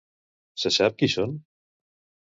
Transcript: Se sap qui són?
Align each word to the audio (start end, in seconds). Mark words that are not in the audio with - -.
Se 0.63 0.71
sap 0.79 0.97
qui 1.03 1.11
són? 1.17 1.39